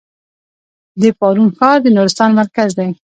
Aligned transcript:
د 1.01 1.03
پارون 1.19 1.49
ښار 1.57 1.77
د 1.81 1.85
نورستان 1.95 2.29
مرکز 2.39 2.69
دی 2.79 2.89